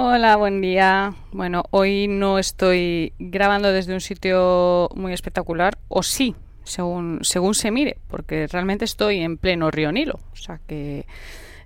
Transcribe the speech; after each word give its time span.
Hola, 0.00 0.36
buen 0.36 0.60
día. 0.60 1.12
Bueno, 1.32 1.64
hoy 1.72 2.06
no 2.06 2.38
estoy 2.38 3.14
grabando 3.18 3.72
desde 3.72 3.94
un 3.94 4.00
sitio 4.00 4.88
muy 4.94 5.12
espectacular, 5.12 5.76
o 5.88 6.04
sí, 6.04 6.36
según, 6.62 7.18
según 7.22 7.56
se 7.56 7.72
mire, 7.72 7.98
porque 8.06 8.46
realmente 8.46 8.84
estoy 8.84 9.18
en 9.18 9.38
pleno 9.38 9.72
río 9.72 9.90
Nilo, 9.90 10.20
o 10.32 10.36
sea 10.36 10.60
que 10.68 11.04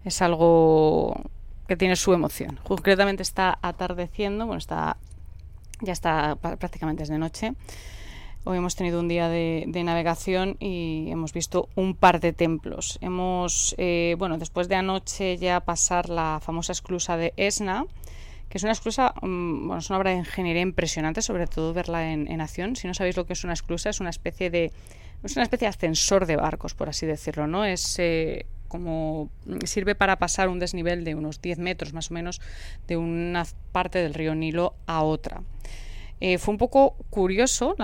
es 0.02 0.22
algo 0.22 1.20
que 1.68 1.76
tiene 1.76 1.94
su 1.94 2.14
emoción. 2.14 2.58
Concretamente 2.62 3.22
está 3.22 3.58
atardeciendo, 3.60 4.46
bueno, 4.46 4.60
está 4.60 4.96
ya 5.82 5.92
está 5.92 6.36
prácticamente 6.36 7.02
desde 7.02 7.18
noche. 7.18 7.52
Hoy 8.44 8.56
hemos 8.56 8.74
tenido 8.76 8.98
un 8.98 9.08
día 9.08 9.28
de, 9.28 9.66
navegación 9.84 10.56
y 10.58 11.10
hemos 11.10 11.34
visto 11.34 11.68
un 11.76 11.94
par 11.94 12.18
de 12.18 12.32
templos. 12.32 12.98
Hemos, 13.02 13.74
eh, 13.76 14.16
bueno, 14.18 14.38
después 14.38 14.68
de 14.68 14.76
anoche 14.76 15.36
ya 15.36 15.60
pasar 15.60 16.08
la 16.08 16.40
famosa 16.42 16.72
esclusa 16.72 17.18
de 17.18 17.34
Esna, 17.36 17.84
que 18.52 18.58
es 18.58 18.64
una 18.64 18.72
esclusa, 18.72 19.14
mm, 19.22 19.66
bueno, 19.66 19.78
es 19.78 19.88
una 19.88 19.98
obra 19.98 20.10
de 20.10 20.18
ingeniería 20.18 20.60
impresionante, 20.60 21.22
sobre 21.22 21.46
todo 21.46 21.72
verla 21.72 22.12
en, 22.12 22.40
acción. 22.42 22.76
Si 22.76 22.86
no 22.86 22.92
sabéis 22.92 23.16
lo 23.16 23.24
que 23.24 23.32
es 23.32 23.44
una 23.44 23.54
esclusa, 23.54 23.88
es 23.88 24.00
una 24.00 24.10
especie 24.10 24.50
de, 24.50 24.70
es 25.24 25.36
una 25.36 25.44
especie 25.44 25.66
ascensor 25.66 26.26
de 26.26 26.36
barcos, 26.36 26.74
por 26.74 26.90
así 26.90 27.06
decirlo, 27.06 27.46
¿no? 27.46 27.64
Es 27.64 27.98
eh, 27.98 28.44
como 28.68 29.30
sirve 29.64 29.94
para 29.94 30.18
pasar 30.18 30.50
un 30.50 30.58
desnivel 30.58 31.02
de 31.02 31.14
unos 31.14 31.40
10 31.40 31.60
metros 31.60 31.94
más 31.94 32.10
o 32.10 32.14
menos 32.14 32.42
de 32.86 32.98
una 32.98 33.46
parte 33.72 34.00
del 34.00 34.12
río 34.12 34.34
Nilo 34.34 34.74
a 34.86 35.02
otra. 35.02 35.40
Eh, 36.24 36.38
fue 36.38 36.52
un 36.52 36.58
poco 36.58 36.94
curioso 37.10 37.74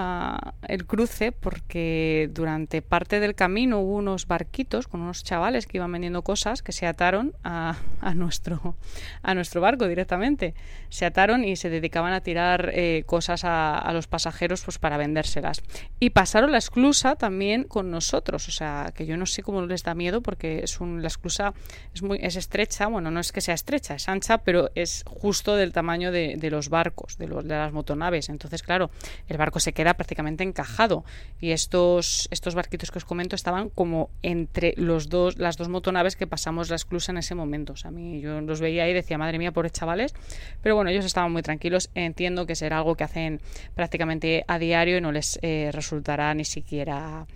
el 0.69 0.87
cruce 0.87 1.33
porque 1.33 2.31
durante 2.33 2.83
parte 2.83 3.19
del 3.19 3.35
camino 3.35 3.81
hubo 3.81 3.97
unos 3.97 4.29
barquitos 4.29 4.87
con 4.87 5.01
unos 5.01 5.25
chavales 5.25 5.67
que 5.67 5.79
iban 5.79 5.91
vendiendo 5.91 6.23
cosas 6.23 6.63
que 6.63 6.71
se 6.71 6.87
ataron 6.87 7.35
a, 7.43 7.75
nuestro, 8.15 8.77
a 9.23 9.35
nuestro 9.35 9.61
barco 9.61 9.89
directamente. 9.89 10.55
Se 10.89 11.05
ataron 11.05 11.43
y 11.45 11.57
se 11.57 11.69
dedicaban 11.69 12.13
a 12.13 12.21
tirar 12.21 12.71
eh, 12.75 13.03
cosas 13.07 13.41
a, 13.43 13.91
los 13.93 14.07
pasajeros 14.07 14.63
pues, 14.63 14.79
para 14.79 14.99
vendérselas. 14.99 15.61
Y 15.99 16.11
pasaron 16.11 16.53
la 16.53 16.59
esclusa 16.59 17.17
también 17.17 17.65
con 17.65 17.91
nosotros. 17.91 18.47
O 18.47 18.53
sea, 18.53 18.93
que 18.95 19.05
yo 19.05 19.17
no 19.17 19.27
sé 19.27 19.43
cómo 19.43 19.63
les 19.63 19.83
da 19.83 19.97
miedo 19.97 20.21
porque 20.21 20.61
es 20.63 20.81
un, 20.81 21.03
la 21.03 21.09
esclusa 21.09 21.55
es, 21.93 22.05
muy, 22.05 22.21
es 22.23 22.37
estrecha. 22.37 22.87
Bueno, 22.87 23.11
no 23.11 23.19
es 23.19 23.33
que 23.33 23.41
sea 23.41 23.55
estrecha, 23.55 23.97
es 23.97 24.09
ancha, 24.09 24.39
pero 24.39 24.71
es 24.77 25.03
justo 25.09 25.57
del 25.57 25.73
tamaño 25.73 26.13
de, 26.13 26.37
de 26.37 26.51
los 26.53 26.69
barcos, 26.69 27.19
de, 27.19 27.27
de 27.27 27.43
las 27.43 27.73
motonaves. 27.73 28.28
Entonces, 28.33 28.63
claro, 28.63 28.91
el 29.29 29.37
barco 29.37 29.61
se 29.61 29.73
queda 29.73 29.95
prácticamente 29.95 30.45
encajado 30.45 31.05
y 31.41 31.51
estos, 31.51 32.29
estos 32.31 32.55
barquitos 32.55 32.91
que 32.91 32.99
os 32.99 33.05
comento 33.05 33.37
estaban 33.37 33.69
como 33.71 34.11
entre 34.23 34.75
los 34.77 35.09
dos, 35.09 35.39
las 35.39 35.57
dos 35.57 35.69
motonaves 35.69 36.17
que 36.17 36.27
pasamos 36.27 36.71
la 36.71 36.77
esclusa 36.77 37.13
en 37.13 37.19
ese 37.19 37.35
momento. 37.35 37.73
O 37.73 37.77
sea, 37.77 37.89
a 37.89 37.93
mí 37.93 38.21
yo 38.21 38.41
los 38.41 38.61
veía 38.61 38.89
y 38.89 38.93
decía, 38.93 39.19
madre 39.19 39.39
mía, 39.39 39.53
pobres 39.53 39.73
chavales. 39.73 40.15
Pero 40.63 40.75
bueno, 40.75 40.91
ellos 40.91 41.05
estaban 41.05 41.33
muy 41.33 41.43
tranquilos. 41.43 41.91
Entiendo 41.95 42.47
que 42.47 42.55
será 42.55 42.79
algo 42.79 42.95
que 42.95 43.05
hacen 43.05 43.41
prácticamente 43.75 44.45
a 44.47 44.59
diario 44.59 44.99
y 44.99 45.01
no 45.01 45.13
les 45.13 45.39
eh, 45.43 45.71
resultará 45.73 46.35
ni 46.35 46.45
siquiera 46.45 47.27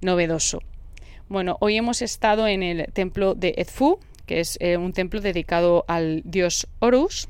novedoso. 0.00 0.60
Bueno, 1.28 1.56
hoy 1.60 1.76
hemos 1.76 2.02
estado 2.02 2.46
en 2.46 2.62
el 2.62 2.92
templo 2.92 3.34
de 3.34 3.54
Edfu, 3.56 3.98
que 4.26 4.40
es 4.40 4.58
eh, 4.60 4.76
un 4.76 4.92
templo 4.92 5.20
dedicado 5.20 5.84
al 5.88 6.22
dios 6.24 6.68
Horus. 6.78 7.28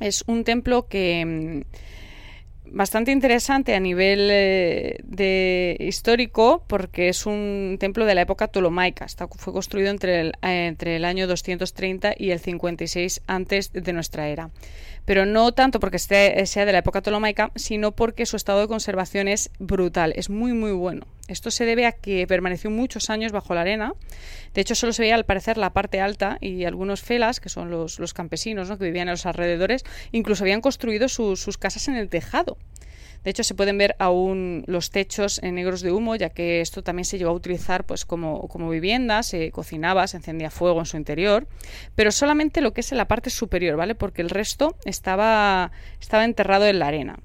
Es 0.00 0.24
un 0.26 0.44
templo 0.44 0.88
que 0.88 1.24
mm, 1.26 1.62
bastante 2.72 3.12
interesante 3.12 3.74
a 3.74 3.80
nivel 3.80 4.28
eh, 4.30 4.98
de 5.04 5.76
histórico 5.80 6.64
porque 6.66 7.08
es 7.08 7.26
un 7.26 7.76
templo 7.78 8.04
de 8.04 8.14
la 8.14 8.22
época 8.22 8.48
tolomaica. 8.48 9.06
fue 9.36 9.52
construido 9.52 9.90
entre 9.90 10.20
el, 10.20 10.28
eh, 10.42 10.66
entre 10.66 10.96
el 10.96 11.04
año 11.04 11.26
230 11.26 12.14
y 12.16 12.30
el 12.30 12.40
56 12.40 13.22
antes 13.26 13.72
de 13.72 13.92
nuestra 13.92 14.28
era 14.28 14.50
pero 15.04 15.26
no 15.26 15.52
tanto 15.52 15.80
porque 15.80 15.98
sea 15.98 16.66
de 16.66 16.72
la 16.72 16.78
época 16.78 17.02
tolomaica, 17.02 17.50
sino 17.56 17.90
porque 17.92 18.26
su 18.26 18.36
estado 18.36 18.60
de 18.60 18.68
conservación 18.68 19.26
es 19.26 19.50
brutal, 19.58 20.12
es 20.14 20.30
muy 20.30 20.52
muy 20.52 20.70
bueno. 20.70 21.06
Esto 21.30 21.50
se 21.50 21.64
debe 21.64 21.86
a 21.86 21.92
que 21.92 22.26
permaneció 22.26 22.70
muchos 22.70 23.08
años 23.08 23.32
bajo 23.32 23.54
la 23.54 23.60
arena. 23.62 23.94
De 24.52 24.60
hecho, 24.60 24.74
solo 24.74 24.92
se 24.92 25.02
veía 25.02 25.14
al 25.14 25.24
parecer 25.24 25.56
la 25.56 25.72
parte 25.72 26.00
alta 26.00 26.38
y 26.40 26.64
algunos 26.64 27.02
felas, 27.02 27.40
que 27.40 27.48
son 27.48 27.70
los, 27.70 28.14
campesinos 28.14 28.68
que 28.68 28.84
vivían 28.84 29.08
en 29.08 29.12
los 29.12 29.26
alrededores, 29.26 29.84
incluso 30.12 30.44
habían 30.44 30.60
construido 30.60 31.08
sus 31.08 31.58
casas 31.58 31.88
en 31.88 31.94
el 31.94 32.08
tejado. 32.08 32.58
De 33.22 33.30
hecho, 33.30 33.44
se 33.44 33.54
pueden 33.54 33.76
ver 33.76 33.96
aún 33.98 34.64
los 34.66 34.90
techos 34.90 35.42
negros 35.42 35.82
de 35.82 35.92
humo, 35.92 36.16
ya 36.16 36.30
que 36.30 36.62
esto 36.62 36.82
también 36.82 37.04
se 37.04 37.18
llegó 37.18 37.30
a 37.30 37.34
utilizar 37.34 37.84
pues, 37.84 38.06
como, 38.06 38.48
vivienda, 38.70 39.22
se 39.22 39.50
cocinaba, 39.50 40.06
se 40.06 40.16
encendía 40.16 40.50
fuego 40.50 40.80
en 40.80 40.86
su 40.86 40.96
interior, 40.96 41.46
pero 41.94 42.12
solamente 42.12 42.62
lo 42.62 42.72
que 42.72 42.80
es 42.80 42.92
en 42.92 42.98
la 42.98 43.08
parte 43.08 43.28
superior, 43.28 43.76
¿vale? 43.76 43.94
Porque 43.94 44.22
el 44.22 44.30
resto 44.30 44.74
estaba 44.86 45.70
enterrado 46.12 46.66
en 46.66 46.78
la 46.78 46.86
arena. 46.86 47.18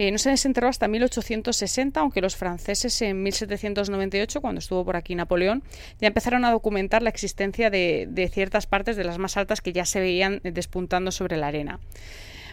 Eh, 0.00 0.12
no 0.12 0.18
se 0.18 0.30
desenterró 0.30 0.68
hasta 0.68 0.86
1860, 0.86 1.98
aunque 1.98 2.20
los 2.20 2.36
franceses 2.36 3.02
en 3.02 3.20
1798, 3.20 4.40
cuando 4.40 4.60
estuvo 4.60 4.84
por 4.84 4.94
aquí 4.94 5.16
Napoleón, 5.16 5.64
ya 6.00 6.06
empezaron 6.06 6.44
a 6.44 6.52
documentar 6.52 7.02
la 7.02 7.10
existencia 7.10 7.68
de, 7.68 8.30
ciertas 8.32 8.68
partes 8.68 8.96
de 8.96 9.02
las 9.02 9.18
más 9.18 9.36
altas 9.36 9.60
que 9.60 9.72
ya 9.72 9.84
se 9.84 9.98
veían 9.98 10.40
despuntando 10.44 11.10
sobre 11.10 11.36
la 11.36 11.48
arena. 11.48 11.80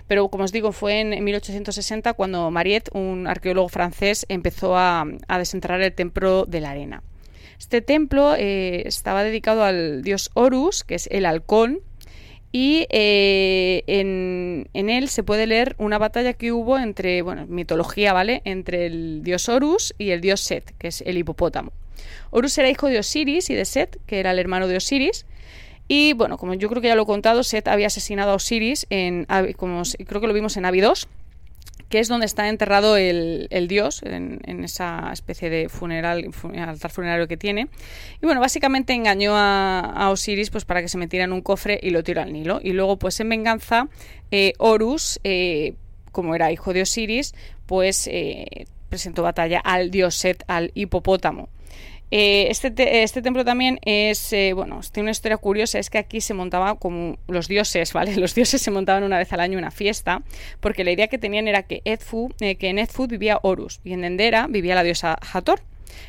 Pero 0.08 0.28
como 0.30 0.44
os 0.44 0.52
digo, 0.52 0.72
fue 0.72 1.02
en 1.02 1.24
1860 1.24 2.14
cuando 2.14 2.50
Mariette, 2.50 2.90
un 2.94 3.28
arqueólogo 3.28 3.70
francés, 3.70 4.26
empezó 4.28 4.76
a, 4.76 5.06
desenterrar 5.38 5.82
el 5.82 5.94
templo 5.94 6.46
de 6.46 6.62
la 6.62 6.72
arena. 6.72 7.04
Este 7.60 7.82
templo 7.82 8.34
eh, 8.36 8.88
estaba 8.88 9.24
dedicado 9.24 9.64
al 9.64 10.02
dios 10.02 10.32
Horus, 10.34 10.84
que 10.84 10.96
es 10.96 11.08
el 11.12 11.28
halcón, 11.28 11.82
y 12.52 12.88
eh, 12.90 13.84
en, 13.88 14.68
él 14.74 15.10
se 15.10 15.24
puede 15.24 15.46
leer 15.48 15.76
una 15.78 15.98
batalla 15.98 16.34
que 16.34 16.52
hubo 16.52 16.78
entre, 16.78 17.22
bueno, 17.22 17.46
mitología, 17.48 18.14
¿vale? 18.14 18.42
Entre 18.46 18.86
el 18.86 19.24
dios 19.24 19.50
Horus 19.50 19.94
y 19.98 20.12
el 20.12 20.22
dios 20.22 20.42
Set, 20.42 20.74
que 20.78 20.88
es 20.88 21.02
el 21.02 21.18
hipopótamo. 21.18 21.72
Horus 22.32 22.58
era 22.58 22.70
hijo 22.70 22.88
de 22.88 23.00
Osiris 23.00 23.50
y 23.50 23.56
de 23.56 23.66
Set, 23.66 24.00
que 24.06 24.20
era 24.20 24.32
el 24.32 24.40
hermano 24.40 24.68
de 24.68 24.78
Osiris, 24.78 25.26
y 25.88 26.14
bueno, 26.14 26.38
como 26.38 26.54
yo 26.56 26.68
creo 26.70 26.82
que 26.82 26.88
ya 26.88 26.96
lo 26.96 27.04
he 27.04 27.06
contado, 27.06 27.44
Set 27.44 27.68
había 27.68 27.88
asesinado 27.88 28.32
a 28.32 28.36
Osiris, 28.36 28.88
en, 28.90 29.28
como 29.58 29.84
creo 30.08 30.22
que 30.22 30.28
lo 30.28 30.34
vimos 30.34 30.58
en 30.58 30.66
Abidos, 30.66 31.08
que 31.90 32.00
es 32.00 32.08
donde 32.08 32.26
está 32.26 32.50
enterrado 32.50 32.98
el, 32.98 33.68
dios, 33.68 34.02
en, 34.04 34.64
esa 34.64 35.12
especie 35.14 35.50
de 35.50 35.70
funeral, 35.70 36.30
altar 36.58 36.92
funerario 36.92 37.28
que 37.28 37.38
tiene. 37.38 37.68
Y 38.22 38.26
bueno, 38.26 38.42
básicamente 38.42 38.94
engañó 38.94 39.34
a, 39.36 40.10
Osiris 40.10 40.50
pues, 40.50 40.66
para 40.66 40.82
que 40.82 40.90
se 40.90 40.98
metiera 40.98 41.26
en 41.26 41.34
un 41.34 41.42
cofre 41.42 41.80
y 41.82 41.92
lo 41.92 42.04
tiró 42.04 42.22
al 42.22 42.34
Nilo. 42.34 42.60
Y 42.62 42.74
luego, 42.74 42.98
pues 42.98 43.20
en 43.20 43.30
venganza, 43.30 43.88
eh, 44.32 44.54
Horus, 44.58 45.20
eh, 45.24 45.76
como 46.12 46.36
era 46.36 46.52
hijo 46.52 46.74
de 46.74 46.82
Osiris, 46.82 47.36
pues 47.66 48.08
eh, 48.08 48.66
presentó 48.90 49.24
batalla 49.24 49.60
al 49.60 49.92
dios 49.92 50.16
Set, 50.16 50.44
al 50.48 50.72
hipopótamo. 50.74 51.50
Eh, 52.12 52.48
este, 52.50 53.04
este 53.04 53.22
templo 53.22 53.44
también 53.44 53.80
es, 53.84 54.31
eh, 54.31 54.54
bueno, 54.54 54.80
tiene 54.92 55.06
una 55.06 55.12
historia 55.12 55.38
curiosa, 55.38 55.80
es 55.80 55.90
que 55.90 55.98
aquí 55.98 56.22
se 56.22 56.34
montaba 56.34 56.75
como 56.75 57.18
los 57.28 57.48
dioses, 57.48 57.94
¿vale? 57.94 58.16
Los 58.25 58.36
dioses 58.36 58.62
se 58.62 58.72
montaban 58.72 59.04
una 59.04 59.18
vez 59.18 59.34
al 59.34 59.40
año 59.40 59.57
una 59.57 59.72
fiesta, 59.72 60.24
porque 60.60 60.84
la 60.84 60.92
idea 60.92 61.07
que 61.07 61.18
tenían 61.18 61.48
era 61.48 61.63
que, 61.63 61.81
Edfu, 61.86 62.30
eh, 62.40 62.56
que 62.56 62.69
en 62.69 62.80
Edfu 62.80 63.07
vivía 63.07 63.40
Horus 63.42 63.81
y 63.84 63.94
en 63.94 64.02
Dendera 64.02 64.48
vivía 64.48 64.75
la 64.75 64.84
diosa 64.84 65.18
Hathor. 65.34 65.62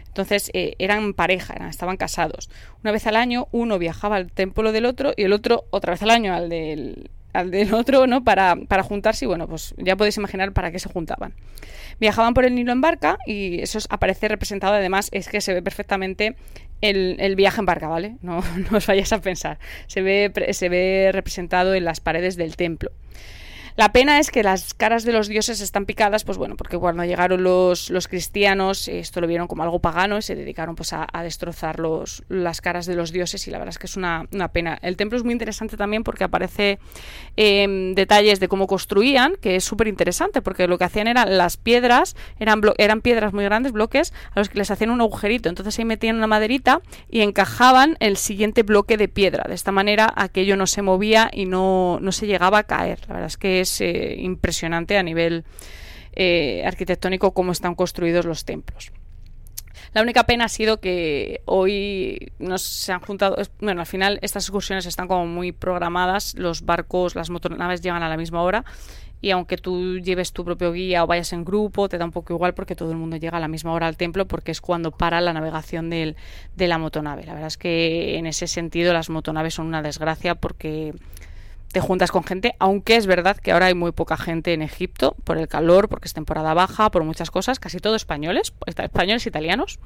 Entonces 0.08 0.50
eran 0.54 1.12
pareja, 1.12 1.52
eran, 1.54 1.68
estaban 1.68 1.98
casados. 1.98 2.48
Una 2.82 2.90
vez 2.90 3.06
al 3.06 3.16
año 3.16 3.48
uno 3.52 3.78
viajaba 3.78 4.16
al 4.16 4.32
templo 4.32 4.72
del 4.72 4.86
otro 4.86 5.12
y 5.14 5.24
el 5.24 5.32
otro 5.34 5.64
otra 5.70 5.92
vez 5.92 6.02
al 6.02 6.10
año 6.10 6.34
al 6.34 6.48
del, 6.48 7.10
del 7.44 7.74
otro, 7.74 8.06
¿no? 8.06 8.24
Para, 8.24 8.56
para 8.56 8.82
juntarse 8.82 9.24
y 9.24 9.28
bueno, 9.28 9.46
pues 9.48 9.74
ya 9.78 9.96
podéis 9.96 10.16
imaginar 10.16 10.52
para 10.52 10.70
qué 10.70 10.78
se 10.78 10.88
juntaban. 10.88 11.34
Viajaban 11.98 12.34
por 12.34 12.44
el 12.44 12.54
Nilo 12.54 12.72
en 12.72 12.80
barca 12.80 13.18
y 13.26 13.60
eso 13.60 13.78
aparece 13.88 14.28
representado 14.28 14.74
además, 14.74 15.08
es 15.12 15.28
que 15.28 15.40
se 15.40 15.54
ve 15.54 15.62
perfectamente 15.62 16.36
el, 16.80 17.36
viaje 17.36 17.60
en 17.60 17.66
barca, 17.66 17.88
¿vale? 17.88 18.16
No, 18.22 18.42
no 18.70 18.78
os 18.78 18.86
vayáis 18.86 19.12
a 19.12 19.20
pensar. 19.20 19.58
Se 19.86 20.02
ve, 20.02 20.32
se 20.52 20.68
ve 20.68 21.10
representado 21.12 21.74
en 21.74 21.84
las 21.84 22.00
paredes 22.00 22.36
del 22.36 22.56
templo. 22.56 22.90
La 23.76 23.92
pena 23.92 24.18
es 24.18 24.30
que 24.30 24.42
las 24.42 24.72
caras 24.72 25.04
de 25.04 25.12
los 25.12 25.28
dioses 25.28 25.60
están 25.60 25.84
picadas, 25.84 26.24
pues 26.24 26.38
bueno, 26.38 26.56
porque 26.56 26.78
cuando 26.78 27.04
llegaron 27.04 27.42
los, 27.42 27.90
los 27.90 28.08
cristianos, 28.08 28.88
esto 28.88 29.20
lo 29.20 29.26
vieron 29.26 29.48
como 29.48 29.64
algo 29.64 29.80
pagano 29.80 30.16
y 30.16 30.22
se 30.22 30.34
dedicaron 30.34 30.76
pues 30.76 30.94
a, 30.94 31.06
destrozar 31.22 31.78
los, 31.78 32.22
las 32.30 32.62
caras 32.62 32.86
de 32.86 32.94
los 32.94 33.12
dioses 33.12 33.46
y 33.46 33.50
la 33.50 33.58
verdad 33.58 33.74
es 33.74 33.78
que 33.78 33.86
es 33.86 33.98
una, 33.98 34.26
pena. 34.50 34.78
El 34.80 34.96
templo 34.96 35.18
es 35.18 35.24
muy 35.24 35.32
interesante 35.32 35.76
también 35.76 36.04
porque 36.04 36.24
aparece 36.24 36.78
em, 37.36 37.94
detalles 37.94 38.40
de 38.40 38.48
cómo 38.48 38.66
construían, 38.66 39.34
que 39.42 39.56
es 39.56 39.64
súper 39.64 39.88
interesante 39.88 40.40
porque 40.40 40.68
lo 40.68 40.78
que 40.78 40.84
hacían 40.84 41.06
eran 41.06 41.36
las 41.36 41.58
piedras, 41.58 42.16
eran, 42.38 42.62
eran 42.78 43.02
piedras 43.02 43.34
muy 43.34 43.44
grandes, 43.44 43.72
bloques, 43.72 44.14
a 44.34 44.38
los 44.38 44.48
que 44.48 44.56
les 44.56 44.70
hacían 44.70 44.88
un 44.88 45.02
agujerito, 45.02 45.50
entonces 45.50 45.78
ahí 45.78 45.84
metían 45.84 46.16
una 46.16 46.26
maderita 46.26 46.80
y 47.10 47.20
encajaban 47.20 47.98
el 48.00 48.16
siguiente 48.16 48.62
bloque 48.62 48.96
de 48.96 49.08
piedra. 49.08 49.44
De 49.46 49.54
esta 49.54 49.70
manera 49.70 50.10
aquello 50.16 50.56
no 50.56 50.66
se 50.66 50.80
movía 50.80 51.28
y 51.30 51.44
no, 51.44 51.98
no 52.00 52.10
se 52.10 52.26
llegaba 52.26 52.60
a 52.60 52.62
caer. 52.62 53.00
La 53.08 53.14
verdad 53.14 53.26
es 53.26 53.36
que 53.36 53.65
eh, 53.80 54.16
impresionante 54.18 54.96
a 54.98 55.02
nivel 55.02 55.44
eh, 56.12 56.62
arquitectónico 56.64 57.32
cómo 57.32 57.52
están 57.52 57.74
construidos 57.74 58.24
los 58.24 58.44
templos. 58.44 58.92
La 59.92 60.02
única 60.02 60.24
pena 60.24 60.44
ha 60.44 60.48
sido 60.48 60.78
que 60.78 61.40
hoy 61.46 62.32
nos 62.38 62.62
se 62.62 62.92
han 62.92 63.00
juntado, 63.00 63.36
bueno, 63.60 63.80
al 63.80 63.86
final 63.86 64.18
estas 64.20 64.44
excursiones 64.44 64.84
están 64.84 65.08
como 65.08 65.26
muy 65.26 65.52
programadas, 65.52 66.34
los 66.34 66.66
barcos, 66.66 67.14
las 67.14 67.30
motonaves 67.30 67.80
llegan 67.80 68.02
a 68.02 68.08
la 68.08 68.16
misma 68.16 68.42
hora 68.42 68.64
y 69.20 69.30
aunque 69.30 69.56
tú 69.56 69.98
lleves 69.98 70.32
tu 70.32 70.44
propio 70.44 70.72
guía 70.72 71.02
o 71.02 71.06
vayas 71.06 71.32
en 71.32 71.44
grupo, 71.44 71.88
te 71.88 71.98
da 71.98 72.04
un 72.04 72.12
poco 72.12 72.34
igual 72.34 72.54
porque 72.54 72.76
todo 72.76 72.90
el 72.90 72.96
mundo 72.96 73.16
llega 73.16 73.38
a 73.38 73.40
la 73.40 73.48
misma 73.48 73.72
hora 73.72 73.86
al 73.86 73.96
templo 73.96 74.26
porque 74.26 74.52
es 74.52 74.60
cuando 74.60 74.90
para 74.90 75.20
la 75.20 75.32
navegación 75.32 75.88
del, 75.88 76.16
de 76.54 76.68
la 76.68 76.78
motonave. 76.78 77.24
La 77.24 77.32
verdad 77.32 77.48
es 77.48 77.56
que 77.56 78.18
en 78.18 78.26
ese 78.26 78.46
sentido 78.46 78.92
las 78.92 79.08
motonaves 79.08 79.54
son 79.54 79.66
una 79.66 79.82
desgracia 79.82 80.34
porque 80.34 80.94
te 81.72 81.80
juntas 81.80 82.10
con 82.10 82.24
gente, 82.24 82.54
aunque 82.58 82.96
es 82.96 83.06
verdad 83.06 83.36
que 83.36 83.52
ahora 83.52 83.66
hay 83.66 83.74
muy 83.74 83.92
poca 83.92 84.16
gente 84.16 84.52
en 84.52 84.62
Egipto 84.62 85.16
por 85.24 85.38
el 85.38 85.48
calor, 85.48 85.88
porque 85.88 86.08
es 86.08 86.14
temporada 86.14 86.54
baja, 86.54 86.90
por 86.90 87.04
muchas 87.04 87.30
cosas, 87.30 87.58
casi 87.58 87.78
todo 87.78 87.96
españoles, 87.96 88.54
españoles 88.66 89.26
italianos, 89.26 89.78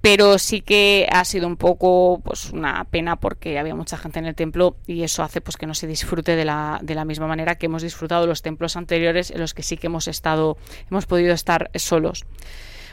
pero 0.00 0.38
sí 0.38 0.60
que 0.60 1.08
ha 1.10 1.24
sido 1.24 1.46
un 1.46 1.56
poco 1.56 2.20
pues 2.24 2.50
una 2.50 2.84
pena 2.84 3.16
porque 3.16 3.58
había 3.58 3.74
mucha 3.74 3.96
gente 3.96 4.18
en 4.18 4.26
el 4.26 4.34
templo 4.34 4.76
y 4.86 5.02
eso 5.02 5.22
hace 5.22 5.40
pues 5.40 5.56
que 5.56 5.66
no 5.66 5.74
se 5.74 5.86
disfrute 5.86 6.36
de 6.36 6.44
la, 6.44 6.78
de 6.82 6.94
la 6.94 7.04
misma 7.04 7.26
manera 7.26 7.56
que 7.56 7.66
hemos 7.66 7.82
disfrutado 7.82 8.26
los 8.26 8.42
templos 8.42 8.76
anteriores 8.76 9.30
en 9.30 9.40
los 9.40 9.54
que 9.54 9.62
sí 9.62 9.76
que 9.76 9.88
hemos 9.88 10.08
estado 10.08 10.56
hemos 10.90 11.06
podido 11.06 11.34
estar 11.34 11.70
solos. 11.74 12.24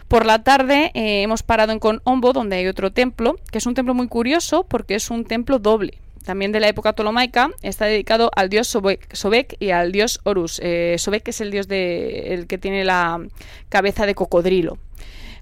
Por 0.08 0.26
la 0.26 0.44
tarde 0.44 0.92
eh, 0.94 1.22
hemos 1.22 1.44
parado 1.44 1.72
en 1.72 1.80
Conombo 1.80 2.34
donde 2.34 2.58
hay 2.58 2.68
otro 2.68 2.92
templo 2.92 3.36
que 3.52 3.60
es 3.60 3.66
un 3.66 3.76
templo 3.76 3.94
muy 3.94 4.08
curioso 4.08 4.64
porque 4.64 4.96
es 4.96 5.10
un 5.12 5.26
templo 5.26 5.60
doble 5.60 6.02
también 6.26 6.52
de 6.52 6.60
la 6.60 6.68
época 6.68 6.94
tolomaica, 6.94 7.52
está 7.62 7.86
dedicado 7.86 8.32
al 8.36 8.50
dios 8.50 8.68
Sobek, 8.68 9.56
y 9.60 9.70
al 9.70 9.92
dios 9.92 10.20
Horus. 10.24 10.60
Eh, 10.64 10.96
Sobek 10.98 11.28
es 11.30 11.42
el 11.42 11.52
dios 11.52 11.68
de, 11.68 12.34
el 12.34 12.48
que 12.48 12.58
tiene 12.58 12.84
la 12.84 13.26
cabeza 13.70 14.06
de 14.06 14.16
cocodrilo. 14.16 14.78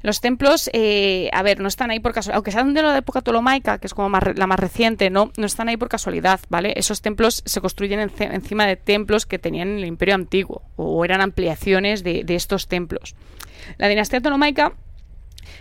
Los 0.03 0.19
templos, 0.19 0.69
eh, 0.73 1.29
a 1.31 1.41
ver, 1.43 1.61
no 1.61 1.69
están 1.69 1.89
ahí 1.89 2.01
por 2.01 2.13
casualidad, 2.13 2.35
aunque 2.35 2.51
sean 2.51 2.73
de 2.73 2.81
la 2.81 2.97
época 2.97 3.21
tolomaica, 3.21 3.77
que 3.77 3.87
es 3.87 3.93
como 3.93 4.09
la 4.09 4.47
más 4.47 4.59
reciente, 4.59 5.09
no, 5.09 5.31
no 5.37 5.45
están 5.45 5.69
ahí 5.69 5.77
por 5.77 5.87
casualidad, 5.87 6.41
¿vale? 6.49 6.73
Esos 6.75 7.01
templos 7.01 7.41
se 7.45 7.61
construyen 7.61 8.01
encima 8.01 8.67
de 8.67 8.75
templos 8.75 9.25
que 9.25 9.39
tenían 9.39 9.69
en 9.69 9.77
el 9.77 9.85
Imperio 9.85 10.15
Antiguo 10.15 10.61
o 10.75 11.05
eran 11.05 11.21
ampliaciones 11.21 12.03
de, 12.03 12.25
de 12.25 12.35
estos 12.35 12.67
templos. 12.67 13.15
La 13.77 13.87
dinastía 13.87 14.19
tolomaica 14.19 14.73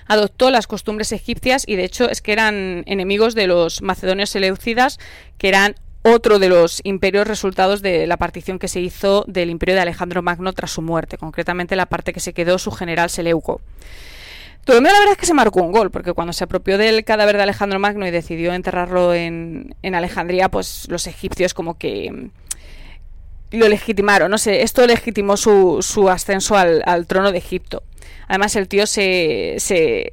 adoptó 0.07 0.51
las 0.51 0.67
costumbres 0.67 1.13
egipcias 1.13 1.65
y 1.67 1.77
de 1.77 1.85
hecho 1.85 2.09
es 2.09 2.23
que 2.23 2.33
eran 2.33 2.85
enemigos 2.87 3.35
de 3.35 3.47
los 3.47 3.83
macedonios 3.83 4.31
seleucidas, 4.31 4.99
que 5.39 5.49
eran 5.49 5.75
otro 6.03 6.39
de 6.39 6.49
los 6.49 6.81
imperios 6.85 7.27
resultados 7.27 7.81
de 7.81 8.07
la 8.07 8.17
partición 8.17 8.59
que 8.59 8.69
se 8.69 8.81
hizo 8.81 9.25
del 9.29 9.51
imperio 9.51 9.75
de 9.75 9.83
Alejandro 9.83 10.23
Magno 10.23 10.53
tras 10.53 10.73
su 10.73 10.83
muerte, 10.83 11.17
concretamente 11.17 11.77
la 11.77 11.87
parte 11.87 12.13
que 12.13 12.21
se 12.21 12.33
quedó 12.33 12.59
su 12.59 12.73
general 12.73 13.09
Seleuco. 13.09 13.61
Ptolomeo 14.65 14.93
la 14.93 14.99
verdad 15.01 15.13
es 15.13 15.19
que 15.19 15.27
se 15.27 15.35
marcó 15.35 15.61
un 15.61 15.73
gol, 15.73 15.91
porque 15.91 16.13
cuando 16.13 16.33
se 16.33 16.45
apropió 16.45 16.79
del 16.79 17.05
cadáver 17.05 17.37
de 17.37 17.43
Alejandro 17.43 17.81
Magno 17.81 18.07
y 18.07 18.13
decidió 18.13 18.53
enterrarlo 18.53 19.13
en, 19.13 19.75
Alejandría, 19.83 20.49
pues 20.49 20.87
los 20.89 21.07
egipcios 21.09 21.53
como 21.53 21.79
que 21.79 22.13
mm, 22.13 23.57
lo 23.57 23.69
legitimaron, 23.69 24.31
no 24.31 24.39
sé, 24.39 24.63
esto 24.63 24.87
legitimó 24.87 25.37
su, 25.37 25.79
su 25.83 26.09
ascenso 26.09 26.57
al, 26.57 26.83
al, 26.87 27.07
trono 27.07 27.33
de 27.33 27.39
Egipto. 27.39 27.83
Además 28.29 28.57
el 28.57 28.69
tío 28.69 28.87
se, 28.87 29.57
se 29.59 30.11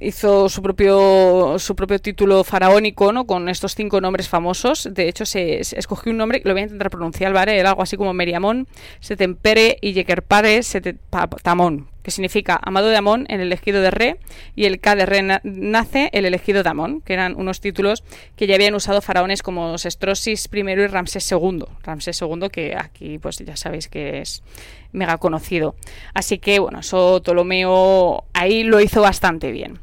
hizo 0.00 0.48
su 0.48 0.62
propio 0.62 1.58
su 1.58 1.76
propio 1.76 1.98
título 1.98 2.42
faraónico, 2.44 3.12
¿no? 3.12 3.26
Con 3.26 3.48
estos 3.48 3.74
cinco 3.74 4.00
nombres 4.00 4.28
famosos. 4.28 4.88
De 4.90 5.08
hecho, 5.08 5.26
se, 5.26 5.60
escogió 5.60 6.10
un 6.10 6.18
nombre, 6.18 6.42
lo 6.44 6.52
voy 6.52 6.62
a 6.62 6.64
intentar 6.64 6.90
pronunciar, 6.90 7.32
¿vale? 7.32 7.58
Era 7.58 7.70
algo 7.70 7.82
así 7.82 7.96
como 7.96 8.12
Meriamón, 8.12 8.66
Setempere 9.00 9.78
y 9.80 9.92
Yekerpare 9.92 10.62
Setetamón, 10.62 11.88
que 12.02 12.10
significa 12.10 12.58
amado 12.62 12.88
de 12.88 12.96
Amón, 12.96 13.26
el 13.28 13.40
elegido 13.40 13.82
de 13.82 13.90
Re, 13.90 14.16
y 14.56 14.64
el 14.64 14.80
K 14.80 14.96
de 14.96 15.06
Re 15.06 15.40
nace, 15.42 16.10
el 16.12 16.24
elegido 16.24 16.62
de 16.62 16.70
Amón, 16.70 17.02
que 17.02 17.12
eran 17.12 17.36
unos 17.36 17.60
títulos 17.60 18.02
que 18.36 18.46
ya 18.46 18.54
habían 18.54 18.74
usado 18.74 19.02
faraones 19.02 19.42
como 19.42 19.76
Sestrosis 19.78 20.48
I 20.52 20.58
y 20.60 20.86
Ramsés 20.86 21.30
II. 21.30 21.64
Ramsés 21.82 22.20
II, 22.22 22.48
que 22.50 22.74
aquí 22.76 23.18
pues 23.18 23.38
ya 23.38 23.56
sabéis 23.56 23.88
que 23.88 24.20
es 24.20 24.42
mega 24.92 25.18
conocido. 25.18 25.74
Así 26.14 26.38
que 26.38 26.58
bueno, 26.58 26.80
eso 26.80 27.20
Ptolomeo 27.22 28.24
ahí 28.32 28.64
lo 28.64 28.80
hizo 28.80 29.02
bastante 29.02 29.52
bien. 29.52 29.78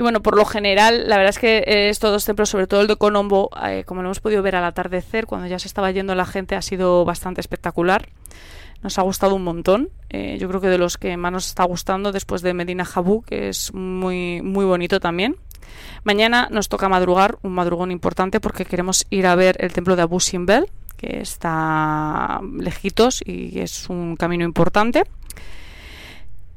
Y 0.00 0.02
bueno, 0.02 0.22
por 0.22 0.34
lo 0.34 0.46
general, 0.46 1.10
la 1.10 1.18
verdad 1.18 1.28
es 1.28 1.38
que 1.38 1.62
estos 1.90 2.10
dos 2.10 2.24
templos, 2.24 2.48
sobre 2.48 2.66
todo 2.66 2.80
el 2.80 2.86
de 2.86 2.96
Colombo, 2.96 3.50
eh, 3.62 3.84
como 3.84 4.00
lo 4.00 4.08
hemos 4.08 4.20
podido 4.20 4.40
ver 4.42 4.56
al 4.56 4.64
atardecer, 4.64 5.26
cuando 5.26 5.46
ya 5.46 5.58
se 5.58 5.68
estaba 5.68 5.90
yendo 5.90 6.14
la 6.14 6.24
gente, 6.24 6.56
ha 6.56 6.62
sido 6.62 7.04
bastante 7.04 7.42
espectacular. 7.42 8.08
Nos 8.82 8.98
ha 8.98 9.02
gustado 9.02 9.34
un 9.34 9.44
montón. 9.44 9.90
Eh, 10.08 10.38
yo 10.40 10.48
creo 10.48 10.62
que 10.62 10.68
de 10.68 10.78
los 10.78 10.96
que 10.96 11.18
más 11.18 11.32
nos 11.32 11.48
está 11.48 11.64
gustando 11.64 12.12
después 12.12 12.40
de 12.40 12.54
Medina 12.54 12.86
Jabú, 12.86 13.20
que 13.20 13.50
es 13.50 13.74
muy, 13.74 14.40
muy 14.40 14.64
bonito 14.64 15.00
también. 15.00 15.36
Mañana 16.02 16.48
nos 16.50 16.70
toca 16.70 16.88
madrugar, 16.88 17.36
un 17.42 17.52
madrugón 17.52 17.90
importante, 17.90 18.40
porque 18.40 18.64
queremos 18.64 19.06
ir 19.10 19.26
a 19.26 19.34
ver 19.34 19.62
el 19.62 19.74
templo 19.74 19.96
de 19.96 20.02
Abu 20.02 20.18
Simbel, 20.18 20.70
que 20.96 21.20
está 21.20 22.40
lejitos 22.58 23.20
y 23.22 23.60
es 23.60 23.90
un 23.90 24.16
camino 24.16 24.46
importante. 24.46 25.04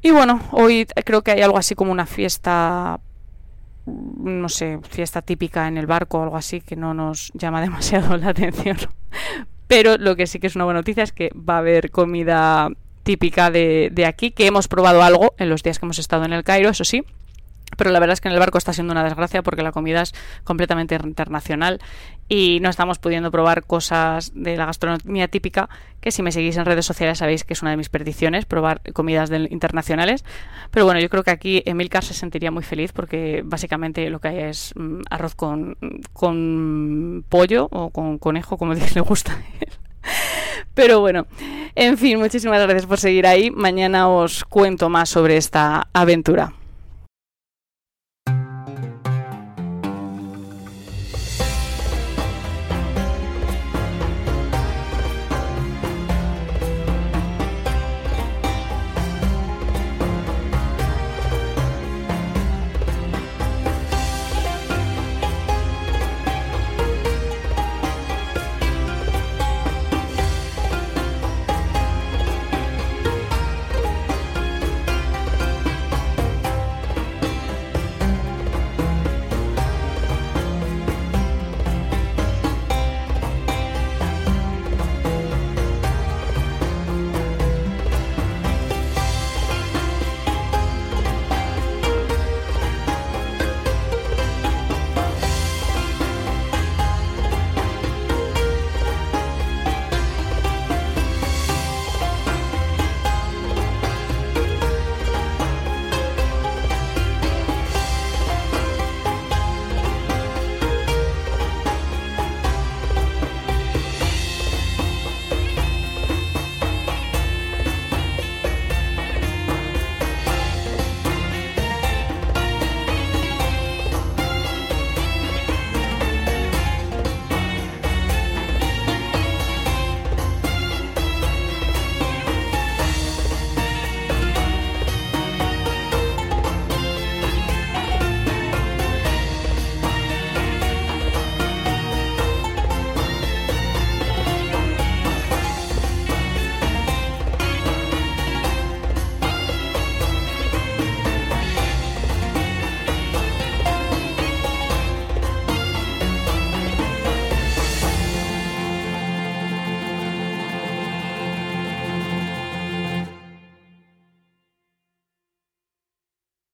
Y 0.00 0.12
bueno, 0.12 0.40
hoy 0.50 0.86
creo 1.04 1.20
que 1.20 1.32
hay 1.32 1.42
algo 1.42 1.58
así 1.58 1.74
como 1.74 1.92
una 1.92 2.06
fiesta 2.06 3.00
no 3.86 4.48
sé, 4.48 4.78
fiesta 4.88 5.22
típica 5.22 5.68
en 5.68 5.76
el 5.76 5.86
barco 5.86 6.18
o 6.18 6.22
algo 6.22 6.36
así 6.36 6.60
que 6.60 6.76
no 6.76 6.94
nos 6.94 7.30
llama 7.34 7.60
demasiado 7.62 8.16
la 8.16 8.28
atención. 8.28 8.76
Pero 9.66 9.96
lo 9.96 10.16
que 10.16 10.26
sí 10.26 10.38
que 10.38 10.46
es 10.46 10.56
una 10.56 10.64
buena 10.64 10.80
noticia 10.80 11.02
es 11.02 11.12
que 11.12 11.30
va 11.34 11.56
a 11.56 11.58
haber 11.58 11.90
comida 11.90 12.68
típica 13.02 13.50
de, 13.50 13.90
de 13.92 14.06
aquí, 14.06 14.30
que 14.30 14.46
hemos 14.46 14.68
probado 14.68 15.02
algo 15.02 15.34
en 15.38 15.50
los 15.50 15.62
días 15.62 15.78
que 15.78 15.86
hemos 15.86 15.98
estado 15.98 16.24
en 16.24 16.32
el 16.32 16.44
Cairo, 16.44 16.70
eso 16.70 16.84
sí. 16.84 17.04
Pero 17.76 17.90
la 17.90 18.00
verdad 18.00 18.14
es 18.14 18.20
que 18.20 18.28
en 18.28 18.34
el 18.34 18.40
barco 18.40 18.58
está 18.58 18.72
siendo 18.72 18.92
una 18.92 19.04
desgracia 19.04 19.42
porque 19.42 19.62
la 19.62 19.72
comida 19.72 20.02
es 20.02 20.14
completamente 20.44 20.94
internacional 20.94 21.80
y 22.28 22.58
no 22.60 22.70
estamos 22.70 22.98
pudiendo 22.98 23.30
probar 23.30 23.64
cosas 23.64 24.32
de 24.34 24.56
la 24.56 24.66
gastronomía 24.66 25.28
típica, 25.28 25.68
que 26.00 26.10
si 26.10 26.22
me 26.22 26.32
seguís 26.32 26.56
en 26.56 26.64
redes 26.64 26.86
sociales 26.86 27.18
sabéis 27.18 27.44
que 27.44 27.52
es 27.52 27.62
una 27.62 27.70
de 27.70 27.76
mis 27.76 27.88
perdiciones, 27.88 28.46
probar 28.46 28.80
comidas 28.92 29.30
internacionales. 29.30 30.24
Pero 30.70 30.86
bueno, 30.86 31.00
yo 31.00 31.08
creo 31.08 31.22
que 31.22 31.30
aquí 31.30 31.62
Emilcar 31.66 32.04
se 32.04 32.14
sentiría 32.14 32.50
muy 32.50 32.62
feliz 32.62 32.92
porque 32.92 33.42
básicamente 33.44 34.08
lo 34.10 34.20
que 34.20 34.28
hay 34.28 34.38
es 34.38 34.72
mm, 34.76 35.02
arroz 35.10 35.34
con, 35.34 35.76
con 36.12 37.24
pollo 37.28 37.68
o 37.70 37.90
con 37.90 38.18
conejo, 38.18 38.56
como 38.56 38.74
le 38.94 39.00
gusta. 39.00 39.38
Pero 40.74 41.00
bueno, 41.00 41.26
en 41.74 41.96
fin, 41.98 42.18
muchísimas 42.18 42.60
gracias 42.62 42.86
por 42.86 42.98
seguir 42.98 43.26
ahí. 43.26 43.50
Mañana 43.50 44.08
os 44.08 44.44
cuento 44.44 44.88
más 44.88 45.08
sobre 45.08 45.36
esta 45.36 45.86
aventura. 45.92 46.52